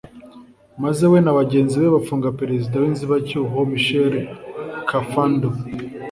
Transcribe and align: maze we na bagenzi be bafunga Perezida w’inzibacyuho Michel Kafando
maze 0.83 1.03
we 1.11 1.17
na 1.25 1.33
bagenzi 1.39 1.75
be 1.81 1.87
bafunga 1.95 2.35
Perezida 2.39 2.75
w’inzibacyuho 2.81 3.57
Michel 3.71 4.13
Kafando 4.89 5.49